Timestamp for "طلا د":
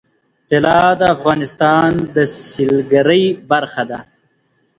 0.49-1.01